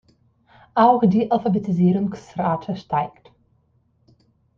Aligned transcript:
Auch 0.73 1.03
die 1.07 1.29
Alphabetisierungsrate 1.29 2.75
steigt. 2.75 3.31